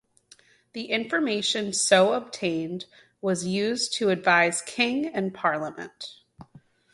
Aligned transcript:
The 0.73 0.85
information 0.85 1.73
so 1.73 2.13
obtained 2.13 2.85
was 3.21 3.45
used 3.45 3.93
to 3.97 4.09
advise 4.09 4.63
King 4.63 5.05
and 5.05 5.31
Parliament. 5.31 6.21